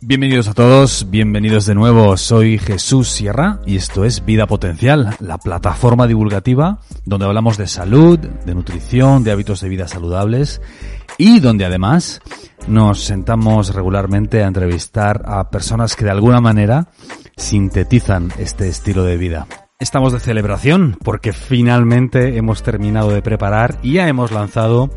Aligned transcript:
Bienvenidos 0.00 0.46
a 0.46 0.54
todos, 0.54 1.10
bienvenidos 1.10 1.66
de 1.66 1.74
nuevo. 1.74 2.16
Soy 2.16 2.56
Jesús 2.58 3.08
Sierra 3.08 3.58
y 3.66 3.74
esto 3.74 4.04
es 4.04 4.24
Vida 4.24 4.46
Potencial, 4.46 5.16
la 5.18 5.38
plataforma 5.38 6.06
divulgativa 6.06 6.78
donde 7.04 7.26
hablamos 7.26 7.56
de 7.56 7.66
salud, 7.66 8.16
de 8.16 8.54
nutrición, 8.54 9.24
de 9.24 9.32
hábitos 9.32 9.60
de 9.60 9.68
vida 9.68 9.88
saludables 9.88 10.62
y 11.18 11.40
donde 11.40 11.64
además 11.64 12.22
nos 12.68 13.02
sentamos 13.02 13.74
regularmente 13.74 14.44
a 14.44 14.46
entrevistar 14.46 15.22
a 15.26 15.50
personas 15.50 15.96
que 15.96 16.04
de 16.04 16.12
alguna 16.12 16.40
manera 16.40 16.86
sintetizan 17.36 18.32
este 18.38 18.68
estilo 18.68 19.02
de 19.02 19.16
vida. 19.16 19.48
Estamos 19.80 20.12
de 20.12 20.20
celebración 20.20 20.96
porque 21.02 21.32
finalmente 21.32 22.36
hemos 22.36 22.62
terminado 22.62 23.10
de 23.10 23.22
preparar 23.22 23.78
y 23.82 23.94
ya 23.94 24.06
hemos 24.06 24.30
lanzado 24.30 24.90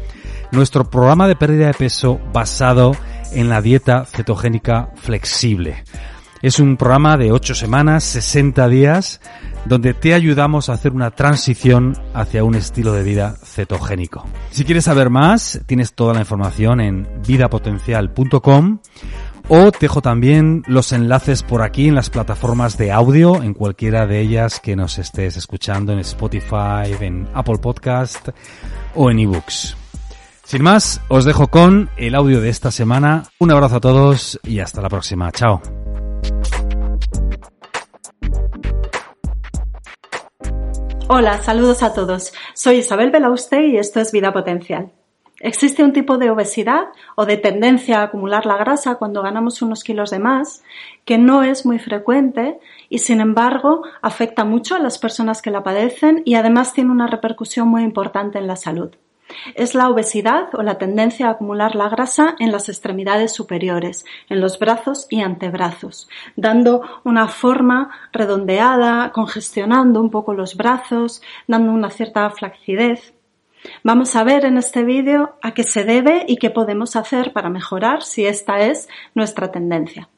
nuestro 0.52 0.92
programa 0.92 1.28
de 1.28 1.36
pérdida 1.36 1.68
de 1.68 1.74
peso 1.74 2.20
basado 2.32 2.92
en 2.92 3.11
la 3.50 3.62
dieta 3.62 4.06
cetogénica 4.06 4.90
flexible. 4.96 5.84
Es 6.42 6.60
un 6.60 6.76
programa 6.76 7.18
de 7.18 7.32
8 7.32 7.54
semanas, 7.54 8.04
60 8.04 8.68
días, 8.68 9.22
donde 9.66 9.94
te 9.94 10.16
ayudamos 10.16 10.70
a 10.70 10.74
hacer 10.74 10.92
una 10.92 11.12
transición 11.12 11.96
hacia 12.16 12.44
un 12.44 12.56
estilo 12.56 12.94
de 12.94 13.04
vida 13.04 13.36
cetogénico. 13.44 14.26
Si 14.50 14.66
quieres 14.66 14.86
saber 14.86 15.12
más, 15.12 15.62
tienes 15.68 15.94
toda 15.94 16.16
la 16.16 16.22
información 16.22 16.82
en 16.82 17.08
vidapotencial.com 17.28 18.80
o 19.50 19.72
te 19.72 19.80
dejo 19.82 20.02
también 20.02 20.64
los 20.66 20.94
enlaces 20.94 21.44
por 21.44 21.62
aquí 21.62 21.88
en 21.88 21.96
las 21.96 22.10
plataformas 22.10 22.78
de 22.78 22.92
audio, 22.92 23.44
en 23.44 23.54
cualquiera 23.54 24.08
de 24.08 24.22
ellas 24.22 24.60
que 24.60 24.76
nos 24.76 24.98
estés 24.98 25.38
escuchando, 25.38 25.94
en 25.94 26.00
Spotify, 26.00 26.96
en 27.00 27.28
Apple 27.34 27.58
Podcast 27.58 28.30
o 28.96 29.12
en 29.12 29.20
eBooks. 29.20 29.81
Sin 30.44 30.64
más, 30.64 31.02
os 31.08 31.26
dejo 31.26 31.48
con 31.48 31.90
el 31.98 32.16
audio 32.16 32.42
de 32.42 32.50
esta 32.50 32.72
semana. 32.72 33.24
Un 33.40 33.52
abrazo 33.52 33.78
a 33.78 33.80
todos 33.80 34.40
y 34.44 34.60
hasta 34.60 34.82
la 34.82 34.90
próxima. 34.90 35.32
Chao. 35.32 35.62
Hola, 41.08 41.42
saludos 41.42 41.84
a 41.84 41.94
todos. 41.94 42.34
Soy 42.54 42.78
Isabel 42.78 43.12
Belauste 43.12 43.68
y 43.68 43.78
esto 43.78 44.00
es 44.00 44.12
Vida 44.12 44.32
Potencial. 44.32 44.92
Existe 45.42 45.84
un 45.84 45.92
tipo 45.92 46.18
de 46.18 46.30
obesidad 46.30 46.90
o 47.16 47.26
de 47.26 47.36
tendencia 47.36 48.00
a 48.00 48.04
acumular 48.04 48.46
la 48.46 48.58
grasa 48.58 48.96
cuando 48.96 49.24
ganamos 49.24 49.62
unos 49.62 49.84
kilos 49.84 50.12
de 50.12 50.20
más 50.20 50.64
que 51.04 51.18
no 51.18 51.44
es 51.44 51.66
muy 51.66 51.80
frecuente 51.80 52.60
y 52.90 53.00
sin 53.00 53.22
embargo 53.22 53.82
afecta 54.02 54.46
mucho 54.46 54.76
a 54.76 54.80
las 54.80 55.00
personas 55.00 55.42
que 55.42 55.50
la 55.50 55.64
padecen 55.64 56.22
y 56.26 56.36
además 56.36 56.74
tiene 56.74 56.92
una 56.92 57.08
repercusión 57.08 57.68
muy 57.68 57.84
importante 57.84 58.38
en 58.38 58.48
la 58.48 58.56
salud. 58.56 58.92
Es 59.56 59.76
la 59.76 59.90
obesidad 59.90 60.50
o 60.54 60.64
la 60.64 60.78
tendencia 60.78 61.28
a 61.28 61.32
acumular 61.32 61.76
la 61.76 61.90
grasa 61.90 62.36
en 62.40 62.52
las 62.52 62.70
extremidades 62.70 63.34
superiores, 63.34 64.06
en 64.30 64.42
los 64.42 64.60
brazos 64.60 65.08
y 65.10 65.22
antebrazos, 65.22 66.10
dando 66.36 66.82
una 67.04 67.28
forma 67.28 67.92
redondeada, 68.12 69.12
congestionando 69.12 70.02
un 70.02 70.10
poco 70.10 70.34
los 70.34 70.56
brazos, 70.56 71.22
dando 71.48 71.72
una 71.72 71.90
cierta 71.90 72.30
flacidez. 72.30 73.14
Vamos 73.84 74.16
a 74.16 74.24
ver 74.24 74.46
en 74.46 74.58
este 74.58 74.84
vídeo 74.84 75.36
a 75.42 75.54
qué 75.54 75.64
se 75.64 75.84
debe 75.84 76.26
y 76.28 76.38
qué 76.38 76.50
podemos 76.50 76.96
hacer 76.96 77.32
para 77.32 77.50
mejorar 77.50 78.02
si 78.02 78.26
esta 78.26 78.62
es 78.62 78.90
nuestra 79.14 79.52
tendencia. 79.52 80.10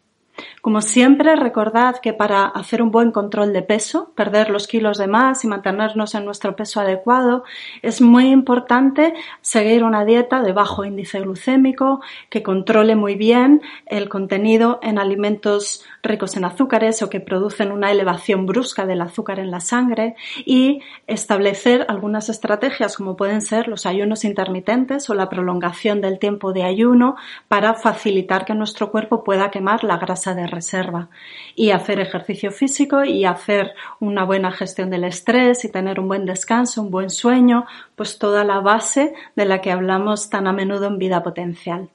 Como 0.62 0.81
siempre, 0.81 1.36
recordad 1.36 1.98
que 2.02 2.14
para 2.14 2.45
hacer 2.45 2.81
un 2.81 2.92
buen 2.92 3.12
control 3.12 3.53
de 3.53 3.62
peso, 3.62 4.12
perder 4.16 4.50
los 4.50 4.67
kilos 4.67 4.98
de 4.98 5.08
más 5.08 5.44
y 5.44 5.48
mantenernos 5.48 6.16
en 6.16 6.25
nuestro 6.25 6.56
peso 6.56 6.80
adecuado, 6.80 7.44
es 7.81 8.02
muy 8.02 8.30
importante 8.30 9.14
seguir 9.42 9.84
una 9.84 10.06
dieta 10.06 10.42
de 10.42 10.53
bajo 10.53 10.86
índice 10.86 11.20
glucémico 11.20 12.02
que 12.30 12.44
controle 12.44 12.95
muy 12.95 13.16
bien 13.16 13.62
el 13.86 14.09
contenido 14.09 14.80
en 14.81 15.00
alimentos 15.00 15.86
ricos 16.04 16.36
en 16.36 16.44
azúcares 16.44 17.02
o 17.02 17.09
que 17.09 17.22
producen 17.22 17.72
una 17.72 17.90
elevación 17.90 18.46
brusca 18.46 18.86
del 18.86 19.02
azúcar 19.02 19.40
en 19.40 19.50
la 19.50 19.62
sangre 19.62 20.16
y 20.46 20.82
establecer 21.08 21.86
algunas 21.88 22.28
estrategias 22.28 22.97
como 22.97 23.16
pueden 23.16 23.41
ser 23.41 23.69
los 23.69 23.86
ayunos 23.86 24.25
intermitentes 24.25 25.09
o 25.09 25.14
la 25.14 25.30
prolongación 25.30 26.02
del 26.02 26.19
tiempo 26.19 26.52
de 26.52 26.64
ayuno 26.64 27.16
para 27.47 27.74
facilitar 27.74 28.44
que 28.46 28.53
nuestro 28.53 28.91
cuerpo 28.91 29.24
pueda 29.24 29.50
quemar 29.50 29.86
la 29.86 29.97
grasa 29.97 30.36
de 30.36 30.46
reserva 30.46 31.09
y 31.56 31.72
hacer 31.72 32.02
ejercicio 32.02 32.52
físico 32.52 33.06
y 33.06 33.24
hacer 33.24 33.74
una 34.00 34.25
buena 34.25 34.52
gestión 34.52 34.90
del 34.90 35.06
estrés 35.06 35.64
y 35.64 35.72
tener 35.72 36.02
un 36.02 36.09
buen 36.09 36.25
descanso, 36.25 36.81
un 36.81 36.91
buen 36.91 37.09
sueño, 37.09 37.66
pues 37.96 38.20
toda 38.20 38.44
la 38.44 38.59
base 38.59 39.14
de 39.38 39.46
la 39.46 39.62
que 39.62 39.72
hablamos 39.72 40.30
tan 40.30 40.47
a 40.47 40.53
menudo 40.53 40.88
en 40.88 40.97
vida 40.97 41.24
potencial. 41.24 41.90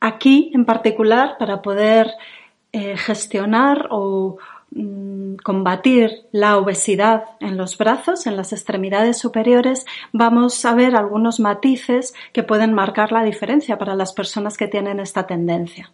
Aquí, 0.00 0.50
en 0.52 0.64
particular, 0.64 1.36
para 1.38 1.62
poder 1.62 2.10
eh, 2.72 2.96
gestionar 2.96 3.88
o 3.90 4.38
mm, 4.70 5.36
combatir 5.44 6.26
la 6.32 6.56
obesidad 6.56 7.24
en 7.40 7.56
los 7.56 7.76
brazos, 7.76 8.26
en 8.26 8.36
las 8.36 8.52
extremidades 8.52 9.18
superiores, 9.18 9.84
vamos 10.12 10.64
a 10.64 10.74
ver 10.74 10.96
algunos 10.96 11.38
matices 11.38 12.14
que 12.32 12.42
pueden 12.42 12.72
marcar 12.72 13.12
la 13.12 13.24
diferencia 13.24 13.78
para 13.78 13.94
las 13.94 14.12
personas 14.12 14.56
que 14.56 14.68
tienen 14.68 15.00
esta 15.00 15.26
tendencia. 15.26 15.92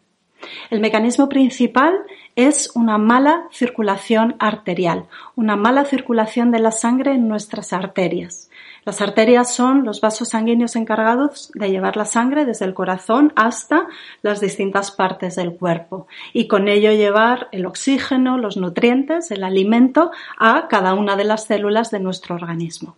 El 0.70 0.80
mecanismo 0.80 1.28
principal 1.28 1.94
es 2.36 2.70
una 2.74 2.98
mala 2.98 3.48
circulación 3.50 4.36
arterial, 4.38 5.06
una 5.34 5.56
mala 5.56 5.84
circulación 5.84 6.50
de 6.50 6.60
la 6.60 6.70
sangre 6.70 7.12
en 7.12 7.28
nuestras 7.28 7.72
arterias. 7.72 8.47
Las 8.84 9.00
arterias 9.00 9.54
son 9.54 9.84
los 9.84 10.00
vasos 10.00 10.28
sanguíneos 10.28 10.76
encargados 10.76 11.50
de 11.54 11.70
llevar 11.70 11.96
la 11.96 12.04
sangre 12.04 12.44
desde 12.44 12.64
el 12.64 12.74
corazón 12.74 13.32
hasta 13.36 13.86
las 14.22 14.40
distintas 14.40 14.90
partes 14.90 15.36
del 15.36 15.56
cuerpo 15.56 16.06
y 16.32 16.48
con 16.48 16.68
ello 16.68 16.92
llevar 16.92 17.48
el 17.52 17.66
oxígeno, 17.66 18.38
los 18.38 18.56
nutrientes, 18.56 19.30
el 19.30 19.44
alimento 19.44 20.10
a 20.38 20.68
cada 20.68 20.94
una 20.94 21.16
de 21.16 21.24
las 21.24 21.44
células 21.44 21.90
de 21.90 22.00
nuestro 22.00 22.34
organismo. 22.34 22.96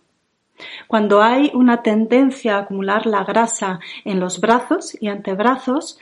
Cuando 0.87 1.21
hay 1.21 1.51
una 1.53 1.81
tendencia 1.81 2.55
a 2.55 2.59
acumular 2.61 3.05
la 3.05 3.23
grasa 3.23 3.79
en 4.05 4.19
los 4.19 4.39
brazos 4.39 4.95
y 5.01 5.07
antebrazos, 5.07 5.97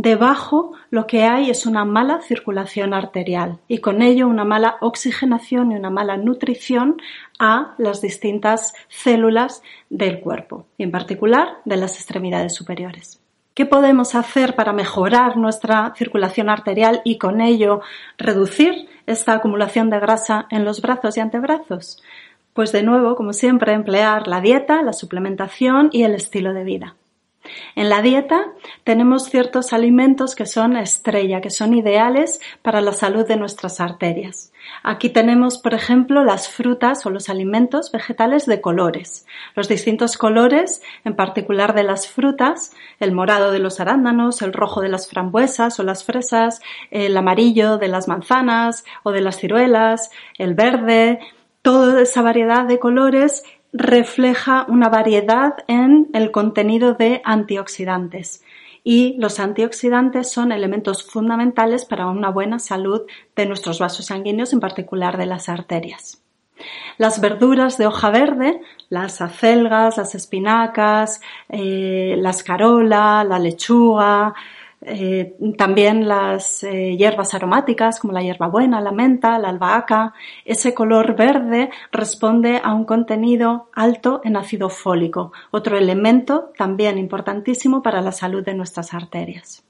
Debajo 0.00 0.74
lo 0.90 1.08
que 1.08 1.24
hay 1.24 1.50
es 1.50 1.66
una 1.66 1.84
mala 1.84 2.20
circulación 2.20 2.94
arterial 2.94 3.58
y 3.66 3.78
con 3.78 4.00
ello 4.00 4.28
una 4.28 4.44
mala 4.44 4.76
oxigenación 4.80 5.72
y 5.72 5.74
una 5.74 5.90
mala 5.90 6.16
nutrición 6.16 7.02
a 7.40 7.74
las 7.78 8.00
distintas 8.00 8.74
células 8.86 9.60
del 9.90 10.20
cuerpo, 10.20 10.66
y 10.78 10.84
en 10.84 10.92
particular 10.92 11.48
de 11.64 11.78
las 11.78 11.96
extremidades 11.96 12.54
superiores. 12.54 13.20
¿Qué 13.54 13.66
podemos 13.66 14.14
hacer 14.14 14.54
para 14.54 14.72
mejorar 14.72 15.36
nuestra 15.36 15.92
circulación 15.96 16.48
arterial 16.48 17.00
y 17.02 17.18
con 17.18 17.40
ello 17.40 17.80
reducir 18.18 18.88
esta 19.08 19.32
acumulación 19.32 19.90
de 19.90 19.98
grasa 19.98 20.46
en 20.50 20.64
los 20.64 20.80
brazos 20.80 21.16
y 21.16 21.20
antebrazos? 21.20 22.00
Pues 22.52 22.70
de 22.70 22.84
nuevo, 22.84 23.16
como 23.16 23.32
siempre, 23.32 23.72
emplear 23.72 24.28
la 24.28 24.40
dieta, 24.40 24.80
la 24.84 24.92
suplementación 24.92 25.88
y 25.90 26.04
el 26.04 26.14
estilo 26.14 26.54
de 26.54 26.62
vida. 26.62 26.94
En 27.74 27.88
la 27.88 28.02
dieta 28.02 28.52
tenemos 28.84 29.30
ciertos 29.30 29.72
alimentos 29.72 30.34
que 30.34 30.46
son 30.46 30.76
estrella, 30.76 31.40
que 31.40 31.50
son 31.50 31.74
ideales 31.74 32.40
para 32.62 32.80
la 32.80 32.92
salud 32.92 33.26
de 33.26 33.36
nuestras 33.36 33.80
arterias. 33.80 34.52
Aquí 34.82 35.08
tenemos, 35.08 35.58
por 35.58 35.74
ejemplo, 35.74 36.24
las 36.24 36.48
frutas 36.48 37.04
o 37.06 37.10
los 37.10 37.28
alimentos 37.28 37.90
vegetales 37.92 38.46
de 38.46 38.60
colores. 38.60 39.26
Los 39.54 39.68
distintos 39.68 40.16
colores, 40.18 40.82
en 41.04 41.14
particular 41.14 41.74
de 41.74 41.84
las 41.84 42.06
frutas, 42.06 42.72
el 43.00 43.12
morado 43.12 43.52
de 43.52 43.58
los 43.58 43.80
arándanos, 43.80 44.42
el 44.42 44.52
rojo 44.52 44.80
de 44.80 44.88
las 44.88 45.08
frambuesas 45.08 45.78
o 45.80 45.82
las 45.82 46.04
fresas, 46.04 46.60
el 46.90 47.16
amarillo 47.16 47.78
de 47.78 47.88
las 47.88 48.08
manzanas 48.08 48.84
o 49.02 49.12
de 49.12 49.20
las 49.20 49.38
ciruelas, 49.38 50.10
el 50.36 50.54
verde, 50.54 51.18
toda 51.62 52.02
esa 52.02 52.22
variedad 52.22 52.64
de 52.64 52.78
colores 52.78 53.44
refleja 53.72 54.66
una 54.68 54.88
variedad 54.88 55.54
en 55.66 56.08
el 56.12 56.30
contenido 56.30 56.94
de 56.94 57.20
antioxidantes 57.24 58.42
y 58.84 59.16
los 59.18 59.38
antioxidantes 59.40 60.30
son 60.30 60.50
elementos 60.52 61.04
fundamentales 61.04 61.84
para 61.84 62.06
una 62.06 62.30
buena 62.30 62.58
salud 62.58 63.02
de 63.36 63.46
nuestros 63.46 63.78
vasos 63.78 64.06
sanguíneos, 64.06 64.52
en 64.52 64.60
particular 64.60 65.18
de 65.18 65.26
las 65.26 65.48
arterias. 65.48 66.22
Las 66.96 67.20
verduras 67.20 67.78
de 67.78 67.86
hoja 67.86 68.10
verde, 68.10 68.60
las 68.88 69.20
acelgas, 69.20 69.96
las 69.96 70.14
espinacas, 70.14 71.20
eh, 71.48 72.16
la 72.18 72.30
escarola, 72.30 73.24
la 73.24 73.38
lechuga, 73.38 74.34
eh, 74.80 75.36
también 75.56 76.06
las 76.06 76.62
eh, 76.62 76.96
hierbas 76.96 77.34
aromáticas 77.34 77.98
como 77.98 78.12
la 78.12 78.22
hierbabuena, 78.22 78.80
la 78.80 78.92
menta, 78.92 79.38
la 79.38 79.48
albahaca. 79.48 80.14
Ese 80.44 80.72
color 80.72 81.16
verde 81.16 81.70
responde 81.90 82.60
a 82.62 82.74
un 82.74 82.84
contenido 82.84 83.70
alto 83.74 84.20
en 84.24 84.36
ácido 84.36 84.70
fólico, 84.70 85.32
otro 85.50 85.76
elemento 85.76 86.52
también 86.56 86.98
importantísimo 86.98 87.82
para 87.82 88.00
la 88.00 88.12
salud 88.12 88.44
de 88.44 88.54
nuestras 88.54 88.94
arterias. 88.94 89.64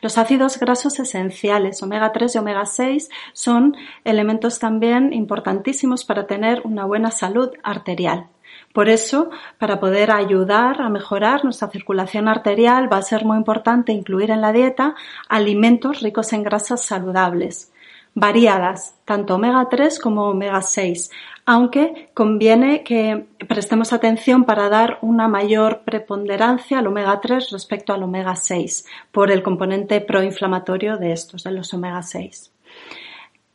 Los 0.00 0.18
ácidos 0.18 0.58
grasos 0.58 0.98
esenciales, 1.00 1.82
omega 1.82 2.12
3 2.12 2.34
y 2.34 2.38
omega 2.38 2.64
6, 2.64 3.10
son 3.32 3.76
elementos 4.04 4.58
también 4.58 5.12
importantísimos 5.12 6.04
para 6.04 6.26
tener 6.26 6.62
una 6.64 6.84
buena 6.84 7.10
salud 7.10 7.50
arterial 7.62 8.28
Por 8.74 8.88
eso, 8.88 9.30
para 9.58 9.78
poder 9.78 10.10
ayudar 10.10 10.82
a 10.82 10.88
mejorar 10.88 11.44
nuestra 11.44 11.68
circulación 11.68 12.26
arterial, 12.26 12.92
va 12.92 12.96
a 12.96 13.02
ser 13.02 13.24
muy 13.24 13.36
importante 13.36 13.92
incluir 13.92 14.32
en 14.32 14.40
la 14.40 14.52
dieta 14.52 14.96
alimentos 15.28 16.00
ricos 16.00 16.32
en 16.32 16.42
grasas 16.42 16.84
saludables, 16.84 17.72
variadas, 18.14 18.96
tanto 19.04 19.36
omega 19.36 19.68
3 19.68 20.00
como 20.00 20.24
omega 20.24 20.60
6, 20.60 21.08
aunque 21.46 22.10
conviene 22.14 22.82
que 22.82 23.26
prestemos 23.48 23.92
atención 23.92 24.42
para 24.42 24.68
dar 24.68 24.98
una 25.02 25.28
mayor 25.28 25.82
preponderancia 25.84 26.80
al 26.80 26.88
omega 26.88 27.20
3 27.20 27.50
respecto 27.50 27.92
al 27.92 28.02
omega 28.02 28.34
6, 28.34 28.86
por 29.12 29.30
el 29.30 29.44
componente 29.44 30.00
proinflamatorio 30.00 30.96
de 30.96 31.12
estos, 31.12 31.44
de 31.44 31.52
los 31.52 31.72
omega 31.74 32.02
6. 32.02 32.53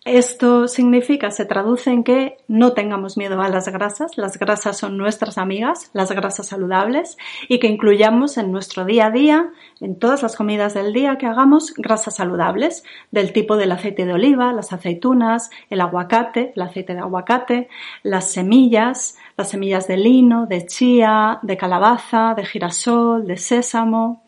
Esto 0.06 0.70
significa, 0.70 1.30
se 1.30 1.44
traduce 1.44 1.92
en 1.92 2.06
que 2.06 2.38
no 2.48 2.72
tengamos 2.72 3.18
miedo 3.18 3.42
a 3.42 3.50
las 3.50 3.68
grasas, 3.68 4.18
las 4.18 4.40
grasas 4.40 4.78
son 4.78 4.98
nuestras 4.98 5.38
amigas, 5.38 5.92
las 5.92 6.10
grasas 6.14 6.48
saludables, 6.48 7.18
y 7.50 7.60
que 7.60 7.68
incluyamos 7.68 8.38
en 8.38 8.54
nuestro 8.54 8.86
día 8.86 9.08
a 9.08 9.12
día, 9.12 9.52
en 9.82 10.00
todas 10.00 10.24
las 10.24 10.38
comidas 10.38 10.74
del 10.74 10.94
día 10.94 11.18
que 11.18 11.26
hagamos, 11.26 11.74
grasas 11.74 12.16
saludables, 12.16 12.86
del 13.12 13.34
tipo 13.34 13.58
del 13.58 13.74
aceite 13.74 14.06
de 14.06 14.14
oliva, 14.14 14.54
las 14.54 14.72
aceitunas, 14.72 15.50
el 15.70 15.82
aguacate, 15.82 16.54
el 16.56 16.62
aceite 16.62 16.94
de 16.94 17.02
aguacate, 17.02 17.68
las 18.02 18.32
semillas, 18.32 19.18
las 19.36 19.50
semillas 19.50 19.86
de 19.90 19.98
lino, 19.98 20.46
de 20.46 20.66
chía, 20.66 21.40
de 21.42 21.58
calabaza, 21.58 22.36
de 22.36 22.46
girasol, 22.46 23.28
de 23.28 23.36
sésamo, 23.36 24.24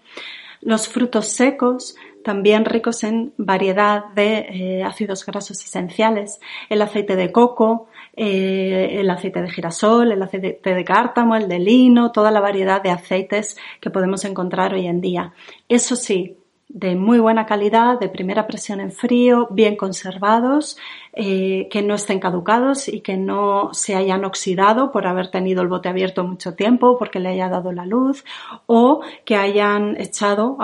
los 0.59 0.87
frutos 0.89 1.29
secos, 1.29 1.95
también 2.23 2.65
ricos 2.65 3.03
en 3.03 3.33
variedad 3.37 4.05
de 4.15 4.39
eh, 4.49 4.83
ácidos 4.83 5.25
grasos 5.25 5.63
esenciales, 5.63 6.39
el 6.69 6.81
aceite 6.81 7.15
de 7.15 7.31
coco, 7.31 7.87
eh, 8.15 8.99
el 8.99 9.09
aceite 9.09 9.41
de 9.41 9.49
girasol, 9.49 10.11
el 10.11 10.21
aceite 10.21 10.73
de 10.73 10.83
cártamo, 10.83 11.35
el 11.35 11.47
de 11.47 11.59
lino, 11.59 12.11
toda 12.11 12.31
la 12.31 12.41
variedad 12.41 12.81
de 12.81 12.91
aceites 12.91 13.57
que 13.79 13.89
podemos 13.89 14.25
encontrar 14.25 14.73
hoy 14.73 14.87
en 14.87 15.01
día. 15.01 15.33
Eso 15.69 15.95
sí, 15.95 16.37
de 16.73 16.95
muy 16.95 17.19
buena 17.19 17.45
calidad, 17.45 17.99
de 17.99 18.07
primera 18.07 18.47
presión 18.47 18.79
en 18.79 18.91
frío, 18.91 19.47
bien 19.51 19.75
conservados, 19.75 20.77
eh, 21.13 21.67
que 21.69 21.81
no 21.81 21.95
estén 21.95 22.19
caducados 22.19 22.87
y 22.87 23.01
que 23.01 23.17
no 23.17 23.73
se 23.73 23.95
hayan 23.95 24.23
oxidado 24.23 24.91
por 24.91 25.05
haber 25.05 25.29
tenido 25.29 25.61
el 25.61 25.67
bote 25.67 25.89
abierto 25.89 26.23
mucho 26.23 26.55
tiempo, 26.55 26.97
porque 26.97 27.19
le 27.19 27.29
haya 27.29 27.49
dado 27.49 27.73
la 27.73 27.85
luz, 27.85 28.23
o 28.67 29.01
que 29.25 29.35
hayan 29.35 29.99
echado, 29.99 30.57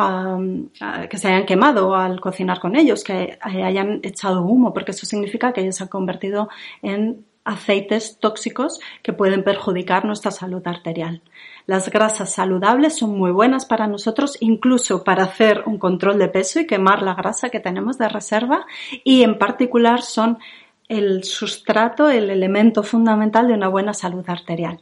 que 1.09 1.17
se 1.17 1.27
hayan 1.27 1.45
quemado 1.45 1.95
al 1.95 2.21
cocinar 2.21 2.59
con 2.59 2.75
ellos, 2.75 3.03
que 3.03 3.37
hayan 3.41 3.99
echado 4.03 4.43
humo, 4.43 4.73
porque 4.73 4.91
eso 4.91 5.05
significa 5.05 5.51
que 5.51 5.61
ellos 5.61 5.75
se 5.75 5.83
han 5.83 5.89
convertido 5.89 6.49
en 6.81 7.25
aceites 7.47 8.19
tóxicos 8.19 8.79
que 9.01 9.13
pueden 9.13 9.43
perjudicar 9.43 10.05
nuestra 10.05 10.31
salud 10.31 10.61
arterial. 10.65 11.21
Las 11.67 11.89
grasas 11.89 12.33
saludables 12.33 12.97
son 12.97 13.17
muy 13.17 13.29
buenas 13.31 13.65
para 13.65 13.87
nosotros, 13.87 14.37
incluso 14.39 15.03
para 15.03 15.25
hacer 15.25 15.63
un 15.65 15.77
control 15.77 16.17
de 16.17 16.29
peso 16.29 16.61
y 16.61 16.65
quemar 16.65 17.01
la 17.01 17.13
grasa 17.13 17.49
que 17.49 17.59
tenemos 17.59 17.97
de 17.97 18.07
reserva 18.07 18.65
y 19.03 19.23
en 19.23 19.37
particular 19.37 20.01
son 20.01 20.39
el 20.87 21.25
sustrato, 21.25 22.09
el 22.09 22.29
elemento 22.29 22.83
fundamental 22.83 23.49
de 23.49 23.55
una 23.55 23.67
buena 23.67 23.93
salud 23.93 24.23
arterial. 24.29 24.79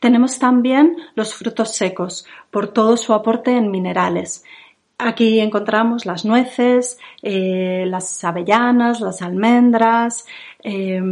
Tenemos 0.00 0.38
también 0.38 0.96
los 1.14 1.34
frutos 1.34 1.74
secos 1.74 2.26
por 2.50 2.68
todo 2.68 2.96
su 2.96 3.12
aporte 3.12 3.54
en 3.54 3.70
minerales. 3.70 4.44
Aquí 4.96 5.40
encontramos 5.40 6.06
las 6.06 6.24
nueces, 6.24 6.98
eh, 7.20 7.84
las 7.86 8.24
avellanas, 8.24 9.02
las 9.02 9.20
almendras, 9.20 10.24
eh, 10.64 11.02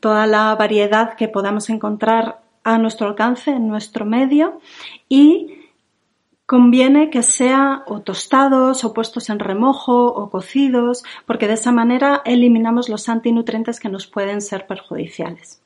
toda 0.00 0.26
la 0.26 0.54
variedad 0.54 1.14
que 1.14 1.28
podamos 1.28 1.68
encontrar 1.68 2.38
a 2.64 2.78
nuestro 2.78 3.08
alcance, 3.08 3.50
en 3.50 3.68
nuestro 3.68 4.04
medio 4.04 4.60
y 5.08 5.60
conviene 6.46 7.10
que 7.10 7.22
sea 7.22 7.84
o 7.86 8.00
tostados 8.00 8.84
o 8.84 8.92
puestos 8.92 9.30
en 9.30 9.38
remojo 9.38 10.06
o 10.08 10.30
cocidos 10.30 11.04
porque 11.24 11.46
de 11.46 11.54
esa 11.54 11.70
manera 11.70 12.22
eliminamos 12.24 12.88
los 12.88 13.08
antinutrientes 13.08 13.78
que 13.78 13.88
nos 13.88 14.06
pueden 14.06 14.40
ser 14.40 14.66
perjudiciales. 14.66 15.59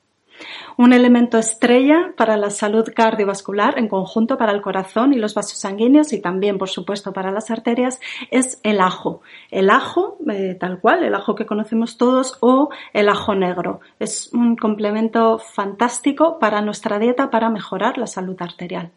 Un 0.77 0.93
elemento 0.93 1.39
estrella 1.39 2.13
para 2.17 2.37
la 2.37 2.51
salud 2.51 2.89
cardiovascular, 2.95 3.79
en 3.79 3.89
conjunto 3.89 4.37
para 4.37 4.53
el 4.53 4.63
corazón 4.63 5.13
y 5.13 5.17
los 5.17 5.35
vasos 5.35 5.59
sanguíneos 5.59 6.13
y 6.13 6.21
también, 6.21 6.59
por 6.59 6.69
supuesto, 6.69 7.13
para 7.13 7.31
las 7.31 7.51
arterias, 7.51 8.01
es 8.31 8.61
el 8.63 8.81
ajo. 8.81 9.23
El 9.51 9.71
ajo, 9.71 10.19
eh, 10.31 10.57
tal 10.59 10.81
cual, 10.81 11.05
el 11.05 11.15
ajo 11.15 11.35
que 11.35 11.47
conocemos 11.47 11.97
todos, 11.97 12.39
o 12.41 12.71
el 12.93 13.09
ajo 13.09 13.35
negro. 13.35 13.81
Es 13.99 14.33
un 14.33 14.57
complemento 14.57 15.39
fantástico 15.39 16.39
para 16.39 16.61
nuestra 16.61 16.99
dieta 16.99 17.31
para 17.31 17.51
mejorar 17.51 17.99
la 17.99 18.07
salud 18.07 18.37
arterial. 18.41 18.91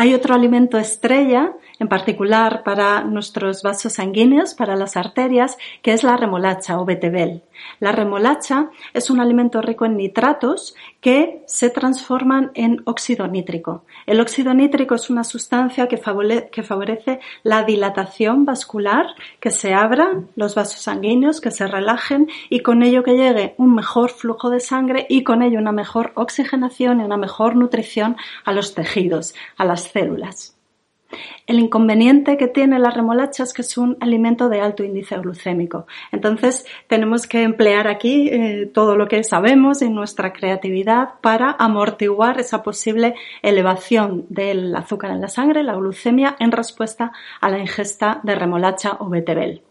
Hay 0.00 0.14
otro 0.14 0.32
alimento 0.32 0.78
estrella, 0.78 1.54
en 1.80 1.88
particular 1.88 2.62
para 2.62 3.02
nuestros 3.02 3.64
vasos 3.64 3.94
sanguíneos, 3.94 4.54
para 4.54 4.76
las 4.76 4.96
arterias, 4.96 5.58
que 5.82 5.92
es 5.92 6.04
la 6.04 6.16
remolacha 6.16 6.78
o 6.78 6.84
betabel. 6.84 7.42
La 7.80 7.92
remolacha 7.92 8.70
es 8.92 9.10
un 9.10 9.20
alimento 9.20 9.60
rico 9.62 9.84
en 9.84 9.96
nitratos 9.96 10.74
que 11.00 11.42
se 11.46 11.70
transforman 11.70 12.50
en 12.54 12.82
óxido 12.84 13.26
nítrico. 13.28 13.84
El 14.06 14.20
óxido 14.20 14.54
nítrico 14.54 14.94
es 14.94 15.10
una 15.10 15.24
sustancia 15.24 15.86
que 15.86 15.96
favorece 15.96 17.20
la 17.42 17.64
dilatación 17.64 18.44
vascular, 18.44 19.06
que 19.40 19.50
se 19.50 19.74
abran 19.74 20.28
los 20.36 20.54
vasos 20.54 20.82
sanguíneos, 20.82 21.40
que 21.40 21.50
se 21.50 21.66
relajen 21.66 22.28
y 22.48 22.60
con 22.60 22.82
ello 22.82 23.02
que 23.02 23.16
llegue 23.16 23.54
un 23.58 23.74
mejor 23.74 24.10
flujo 24.10 24.50
de 24.50 24.60
sangre 24.60 25.06
y 25.08 25.24
con 25.24 25.42
ello 25.42 25.58
una 25.58 25.72
mejor 25.72 26.12
oxigenación 26.14 27.00
y 27.00 27.04
una 27.04 27.16
mejor 27.16 27.56
nutrición 27.56 28.16
a 28.44 28.52
los 28.52 28.74
tejidos, 28.74 29.34
a 29.56 29.64
las 29.64 29.84
células. 29.84 30.57
El 31.46 31.58
inconveniente 31.58 32.36
que 32.36 32.48
tiene 32.48 32.78
la 32.78 32.90
remolacha 32.90 33.42
es 33.42 33.54
que 33.54 33.62
es 33.62 33.78
un 33.78 33.96
alimento 34.00 34.48
de 34.48 34.60
alto 34.60 34.84
índice 34.84 35.16
glucémico. 35.18 35.86
Entonces 36.12 36.66
tenemos 36.86 37.26
que 37.26 37.42
emplear 37.42 37.88
aquí 37.88 38.28
eh, 38.28 38.70
todo 38.72 38.96
lo 38.96 39.08
que 39.08 39.24
sabemos 39.24 39.80
en 39.80 39.94
nuestra 39.94 40.32
creatividad 40.32 41.14
para 41.22 41.56
amortiguar 41.58 42.38
esa 42.38 42.62
posible 42.62 43.14
elevación 43.42 44.26
del 44.28 44.76
azúcar 44.76 45.12
en 45.12 45.22
la 45.22 45.28
sangre, 45.28 45.62
la 45.62 45.74
glucemia, 45.74 46.36
en 46.38 46.52
respuesta 46.52 47.12
a 47.40 47.48
la 47.48 47.58
ingesta 47.58 48.20
de 48.22 48.34
remolacha 48.34 48.96
o 49.00 49.08
betabel. 49.08 49.62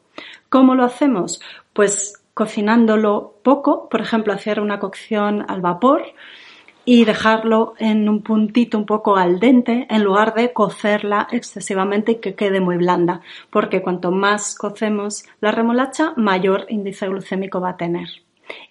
¿Cómo 0.50 0.74
lo 0.74 0.84
hacemos? 0.84 1.42
Pues 1.74 2.24
cocinándolo 2.34 3.36
poco, 3.44 3.90
por 3.90 4.02
ejemplo, 4.02 4.34
hacer 4.34 4.60
una 4.60 4.80
cocción 4.80 5.46
al 5.48 5.62
vapor, 5.62 6.04
y 6.90 7.04
dejarlo 7.04 7.74
en 7.80 8.08
un 8.08 8.22
puntito 8.22 8.78
un 8.78 8.86
poco 8.86 9.18
al 9.18 9.42
dente 9.42 9.86
en 9.90 10.06
lugar 10.06 10.34
de 10.34 10.54
cocerla 10.54 11.28
excesivamente 11.32 12.14
y 12.14 12.16
que 12.22 12.34
quede 12.34 12.62
muy 12.62 12.78
blanda, 12.78 13.20
porque 13.50 13.82
cuanto 13.82 14.10
más 14.10 14.56
cocemos 14.56 15.26
la 15.42 15.52
remolacha, 15.52 16.14
mayor 16.16 16.66
índice 16.70 17.10
glucémico 17.10 17.60
va 17.60 17.72
a 17.72 17.78
tener. 17.78 18.08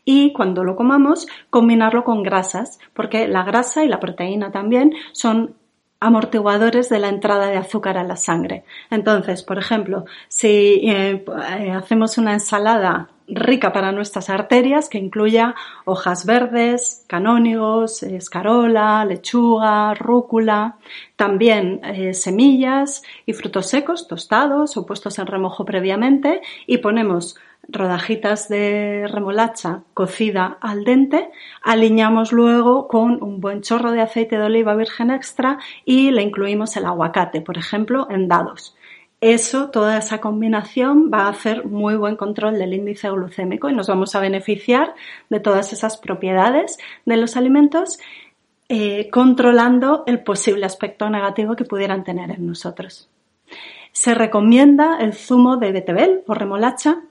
Y 0.07 0.33
cuando 0.33 0.65
lo 0.65 0.77
comamos, 0.77 1.27
combinarlo 1.51 2.05
con 2.05 2.23
grasas, 2.23 2.79
porque 2.95 3.29
la 3.29 3.43
grasa 3.43 3.85
y 3.85 3.89
la 3.89 4.01
proteína 4.01 4.51
también 4.51 4.95
son 5.13 5.55
amortiguadores 6.01 6.89
de 6.89 7.01
la 7.01 7.11
entrada 7.11 7.49
de 7.49 7.59
azúcar 7.59 7.99
a 7.99 8.05
la 8.05 8.17
sangre. 8.17 8.65
Entonces, 8.91 9.43
por 9.43 9.59
ejemplo, 9.59 10.07
si 10.29 10.49
eh, 10.89 11.23
eh, 11.59 11.71
hacemos 11.71 12.17
una 12.17 12.33
ensalada 12.33 13.11
rica 13.29 13.73
para 13.73 13.93
nuestras 13.93 14.31
arterias 14.31 14.89
que 14.89 14.99
incluya 14.99 15.55
hojas 15.85 16.27
verdes, 16.27 17.05
canónigos, 17.07 18.03
escarola, 18.03 19.05
lechuga, 19.05 19.95
rúcula, 19.95 20.77
también 21.17 21.81
eh, 21.85 22.15
semillas 22.15 23.03
y 23.25 23.33
frutos 23.33 23.69
secos 23.69 24.09
tostados 24.09 24.77
o 24.77 24.87
puestos 24.87 25.19
en 25.19 25.27
remojo 25.27 25.65
previamente 25.65 26.41
y 26.67 26.79
ponemos 26.79 27.37
rodajitas 27.69 28.49
de 28.49 29.09
remolacha 29.11 29.83
cocida 29.93 30.59
al 30.61 30.85
dente, 30.85 31.31
aliñamos 31.63 32.33
luego 32.33 32.87
con 32.87 33.23
un 33.23 33.41
buen 33.41 33.63
chorro 33.63 33.91
de 33.91 34.03
aceite 34.03 34.39
de 34.39 34.45
oliva 34.45 34.77
virgen 34.77 35.11
extra 35.11 35.59
y 35.85 36.11
le 36.13 36.23
incluimos 36.23 36.77
el 36.77 36.85
aguacate, 36.87 37.41
por 37.41 37.59
ejemplo, 37.59 38.07
en 38.11 38.29
dados. 38.29 38.77
Eso, 39.29 39.71
toda 39.71 39.99
esa 39.99 40.21
combinación 40.21 41.11
va 41.13 41.23
a 41.23 41.31
hacer 41.31 41.67
muy 41.67 41.97
buen 41.97 42.15
control 42.15 42.61
del 42.61 42.75
índice 42.75 43.11
glucémico 43.11 43.69
y 43.69 43.75
nos 43.75 43.89
vamos 43.89 44.15
a 44.15 44.21
beneficiar 44.21 44.95
de 45.31 45.41
todas 45.41 45.73
esas 45.73 45.97
propiedades 45.97 46.79
de 47.07 47.17
los 47.17 47.37
alimentos, 47.37 47.99
eh, 48.69 49.11
controlando 49.11 50.05
el 50.07 50.23
posible 50.23 50.65
aspecto 50.65 51.11
negativo 51.11 51.57
que 51.57 51.65
pudieran 51.65 52.05
tener 52.05 52.31
en 52.31 52.47
nosotros. 52.47 53.11
Se 53.91 54.15
recomienda 54.15 54.99
el 55.01 55.13
zumo 55.13 55.57
de 55.57 55.73
betabel 55.73 56.23
o 56.29 56.35
remolacha 56.35 57.03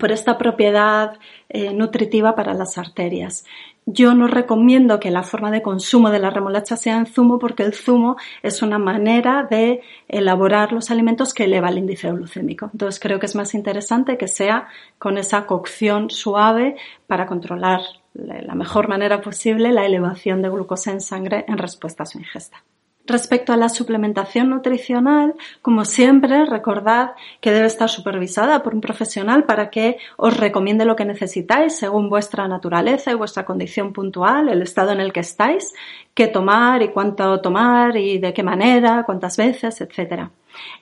por 0.00 0.10
esta 0.10 0.38
propiedad 0.38 1.16
eh, 1.48 1.72
nutritiva 1.72 2.34
para 2.34 2.54
las 2.54 2.76
arterias. 2.76 3.44
Yo 3.86 4.14
no 4.14 4.28
recomiendo 4.28 5.00
que 5.00 5.10
la 5.10 5.22
forma 5.22 5.50
de 5.50 5.62
consumo 5.62 6.10
de 6.10 6.18
la 6.18 6.30
remolacha 6.30 6.76
sea 6.76 6.96
en 6.96 7.06
zumo 7.06 7.38
porque 7.38 7.64
el 7.64 7.74
zumo 7.74 8.16
es 8.42 8.62
una 8.62 8.78
manera 8.78 9.46
de 9.50 9.82
elaborar 10.08 10.72
los 10.72 10.90
alimentos 10.90 11.34
que 11.34 11.44
eleva 11.44 11.68
el 11.68 11.78
índice 11.78 12.10
glucémico. 12.12 12.70
Entonces 12.72 13.00
creo 13.00 13.18
que 13.18 13.26
es 13.26 13.34
más 13.34 13.54
interesante 13.54 14.16
que 14.16 14.28
sea 14.28 14.68
con 14.98 15.18
esa 15.18 15.46
cocción 15.46 16.10
suave 16.10 16.76
para 17.06 17.26
controlar 17.26 17.80
de 18.14 18.42
la 18.42 18.54
mejor 18.54 18.88
manera 18.88 19.20
posible 19.20 19.72
la 19.72 19.84
elevación 19.86 20.42
de 20.42 20.50
glucosa 20.50 20.92
en 20.92 21.00
sangre 21.00 21.44
en 21.48 21.58
respuesta 21.58 22.04
a 22.04 22.06
su 22.06 22.18
ingesta. 22.18 22.62
Respecto 23.04 23.52
a 23.52 23.56
la 23.56 23.68
suplementación 23.68 24.50
nutricional, 24.50 25.34
como 25.60 25.84
siempre, 25.84 26.46
recordad 26.46 27.12
que 27.40 27.50
debe 27.50 27.66
estar 27.66 27.88
supervisada 27.88 28.62
por 28.62 28.74
un 28.74 28.80
profesional 28.80 29.42
para 29.42 29.70
que 29.70 29.98
os 30.16 30.36
recomiende 30.36 30.84
lo 30.84 30.94
que 30.94 31.04
necesitáis 31.04 31.74
según 31.74 32.08
vuestra 32.08 32.46
naturaleza 32.46 33.10
y 33.10 33.14
vuestra 33.14 33.44
condición 33.44 33.92
puntual, 33.92 34.48
el 34.48 34.62
estado 34.62 34.92
en 34.92 35.00
el 35.00 35.12
que 35.12 35.20
estáis, 35.20 35.74
qué 36.14 36.28
tomar 36.28 36.80
y 36.82 36.90
cuánto 36.90 37.40
tomar 37.40 37.96
y 37.96 38.18
de 38.18 38.32
qué 38.32 38.44
manera, 38.44 39.02
cuántas 39.04 39.36
veces, 39.36 39.80
etc. 39.80 40.28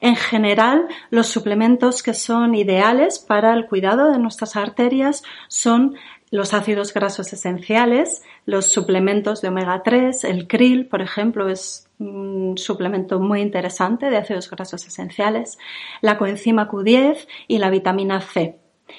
En 0.03 0.15
general, 0.15 0.89
los 1.09 1.29
suplementos 1.29 2.03
que 2.03 2.13
son 2.13 2.55
ideales 2.55 3.19
para 3.19 3.55
el 3.55 3.67
cuidado 3.67 4.13
de 4.13 4.19
nuestras 4.19 4.57
arterias 4.57 5.23
son 5.49 5.97
los 6.31 6.53
ácidos 6.53 6.93
grasos 6.93 7.33
esenciales, 7.33 8.23
los 8.45 8.67
suplementos 8.67 9.41
de 9.41 9.49
omega 9.49 9.83
3, 9.83 10.25
el 10.25 10.47
krill, 10.47 10.87
por 10.87 11.01
ejemplo, 11.01 11.49
es 11.49 11.90
un 12.01 12.57
suplemento 12.57 13.21
muy 13.21 13.41
interesante 13.41 14.11
de 14.11 14.17
ácidos 14.17 14.51
grasos 14.51 14.87
esenciales, 14.87 15.59
la 16.01 16.19
coenzima 16.19 16.69
Q10 16.69 17.29
y 17.47 17.59
la 17.59 17.71
vitamina 17.71 18.21
C. 18.21 18.59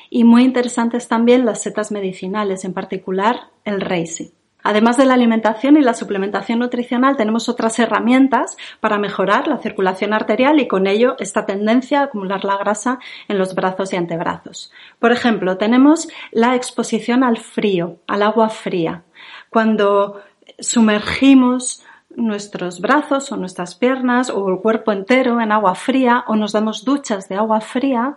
Y 0.09 0.23
muy 0.23 0.43
interesantes 0.43 1.07
también 1.07 1.45
las 1.45 1.61
setas 1.61 1.91
medicinales, 1.91 2.63
en 2.63 2.73
particular 2.73 3.49
el 3.65 3.81
reishi. 3.81 4.31
Además 4.63 4.95
de 4.95 5.05
la 5.05 5.15
alimentación 5.15 5.75
y 5.75 5.81
la 5.81 5.95
suplementación 5.95 6.59
nutricional, 6.59 7.17
tenemos 7.17 7.49
otras 7.49 7.79
herramientas 7.79 8.57
para 8.79 8.99
mejorar 8.99 9.47
la 9.47 9.57
circulación 9.57 10.13
arterial 10.13 10.59
y 10.59 10.67
con 10.67 10.85
ello 10.85 11.15
esta 11.19 11.47
tendencia 11.47 12.01
a 12.01 12.03
acumular 12.03 12.45
la 12.45 12.57
grasa 12.57 12.99
en 13.27 13.39
los 13.39 13.55
brazos 13.55 13.91
y 13.91 13.95
antebrazos. 13.95 14.71
Por 14.99 15.11
ejemplo, 15.11 15.57
tenemos 15.57 16.07
la 16.31 16.55
exposición 16.55 17.23
al 17.23 17.37
frío, 17.37 17.97
al 18.07 18.21
agua 18.21 18.49
fría. 18.49 19.03
Cuando 19.49 20.21
sumergimos 20.59 21.83
nuestros 22.15 22.81
brazos 22.81 23.31
o 23.31 23.37
nuestras 23.37 23.75
piernas 23.75 24.29
o 24.29 24.49
el 24.49 24.59
cuerpo 24.59 24.91
entero 24.91 25.41
en 25.41 25.51
agua 25.51 25.75
fría 25.75 26.23
o 26.27 26.35
nos 26.35 26.51
damos 26.51 26.83
duchas 26.85 27.29
de 27.29 27.35
agua 27.35 27.61
fría, 27.61 28.15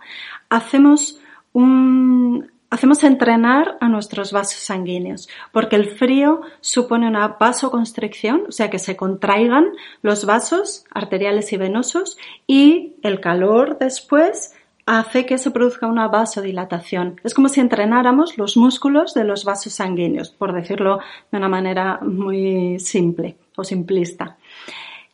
hacemos 0.49 1.19
un, 1.53 2.51
hacemos 2.69 3.03
entrenar 3.03 3.77
a 3.79 3.87
nuestros 3.87 4.31
vasos 4.31 4.59
sanguíneos, 4.59 5.29
porque 5.51 5.75
el 5.75 5.89
frío 5.89 6.41
supone 6.61 7.07
una 7.07 7.29
vasoconstricción, 7.39 8.43
o 8.49 8.51
sea 8.51 8.69
que 8.69 8.79
se 8.79 8.95
contraigan 8.97 9.65
los 10.01 10.25
vasos 10.25 10.85
arteriales 10.91 11.51
y 11.53 11.57
venosos 11.57 12.17
y 12.47 12.95
el 13.01 13.21
calor 13.21 13.77
después 13.79 14.53
hace 14.85 15.25
que 15.25 15.37
se 15.37 15.49
produzca 15.49 15.87
una 15.87 16.07
vasodilatación. 16.07 17.19
Es 17.23 17.33
como 17.33 17.49
si 17.49 17.59
entrenáramos 17.59 18.37
los 18.37 18.55
músculos 18.55 19.13
de 19.13 19.23
los 19.23 19.45
vasos 19.45 19.73
sanguíneos, 19.73 20.29
por 20.29 20.53
decirlo 20.53 20.99
de 21.31 21.37
una 21.37 21.49
manera 21.49 21.99
muy 22.01 22.79
simple 22.79 23.37
o 23.55 23.63
simplista. 23.63 24.37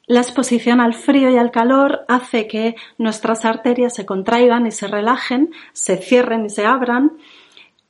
La 0.07 0.19
exposición 0.19 0.81
al 0.81 0.93
frío 0.93 1.29
y 1.29 1.38
al 1.38 1.51
calor 1.51 2.05
hace 2.07 2.48
que 2.48 2.75
nuestras 2.98 3.45
arterias 3.45 3.95
se 3.95 4.05
contraigan 4.05 4.67
y 4.67 4.71
se 4.71 4.88
relajen, 4.88 5.51
se 5.74 5.98
cierren 5.98 6.45
y 6.45 6.50
se 6.50 6.65
abran 6.65 7.13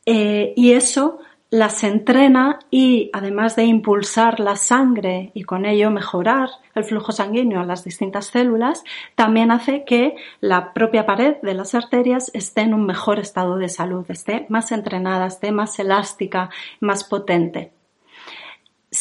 eh, 0.05 0.53
y 0.55 0.73
eso 0.73 1.19
las 1.51 1.83
entrena 1.83 2.59
y 2.71 3.09
además 3.11 3.57
de 3.57 3.65
impulsar 3.65 4.39
la 4.39 4.55
sangre 4.55 5.31
y 5.33 5.43
con 5.43 5.65
ello 5.65 5.91
mejorar 5.91 6.49
el 6.75 6.85
flujo 6.85 7.11
sanguíneo 7.11 7.59
a 7.59 7.65
las 7.65 7.83
distintas 7.83 8.27
células, 8.27 8.85
también 9.15 9.51
hace 9.51 9.83
que 9.83 10.15
la 10.39 10.73
propia 10.73 11.05
pared 11.05 11.35
de 11.41 11.53
las 11.53 11.75
arterias 11.75 12.31
esté 12.33 12.61
en 12.61 12.73
un 12.73 12.85
mejor 12.85 13.19
estado 13.19 13.57
de 13.57 13.67
salud, 13.67 14.05
esté 14.07 14.45
más 14.47 14.71
entrenada, 14.71 15.27
esté 15.27 15.51
más 15.51 15.77
elástica, 15.77 16.49
más 16.79 17.03
potente. 17.03 17.73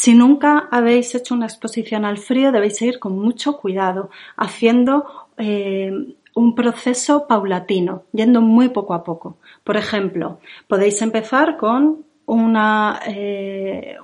Si 0.03 0.15
nunca 0.15 0.67
habéis 0.71 1.15
hecho 1.15 1.35
una 1.35 1.45
exposición 1.45 2.07
al 2.07 2.17
frío, 2.17 2.53
debéis 2.53 2.81
ir 2.81 2.99
con 2.99 3.19
mucho 3.19 3.59
cuidado, 3.59 4.09
haciendo 4.35 5.05
eh, 5.37 5.93
un 6.35 6.55
proceso 6.55 7.27
paulatino, 7.27 8.05
yendo 8.13 8.41
muy 8.41 8.71
poco 8.71 8.95
a 8.95 9.05
poco. 9.05 9.37
Por 9.63 9.77
ejemplo, 9.77 10.41
podéis 10.69 11.03
empezar 11.03 11.59
con 11.59 12.07
una, 12.25 12.99
eh, 13.09 13.99